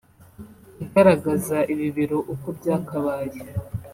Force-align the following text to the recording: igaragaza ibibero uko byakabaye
igaragaza 0.83 1.57
ibibero 1.73 2.17
uko 2.33 2.47
byakabaye 2.57 3.39